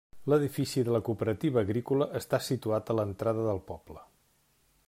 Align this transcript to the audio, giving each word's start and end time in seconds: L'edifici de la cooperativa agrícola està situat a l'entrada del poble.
L'edifici 0.31 0.83
de 0.87 0.95
la 0.95 1.01
cooperativa 1.09 1.61
agrícola 1.65 2.09
està 2.23 2.41
situat 2.49 2.89
a 2.95 2.99
l'entrada 3.01 3.49
del 3.51 3.63
poble. 3.73 4.07